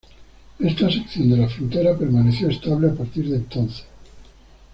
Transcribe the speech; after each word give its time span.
Esta 0.57 0.89
sección 0.89 1.29
de 1.29 1.37
la 1.37 1.47
frontera 1.47 1.95
permaneció 1.95 2.49
estable 2.49 2.89
a 2.89 2.95
partir 2.95 3.29
de 3.29 3.35
entonces. 3.35 3.85